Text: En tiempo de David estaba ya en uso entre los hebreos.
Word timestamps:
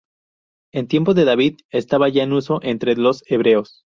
En 0.73 0.87
tiempo 0.87 1.13
de 1.13 1.25
David 1.25 1.57
estaba 1.69 2.09
ya 2.09 2.23
en 2.23 2.33
uso 2.33 2.59
entre 2.63 2.95
los 2.95 3.23
hebreos. 3.27 3.85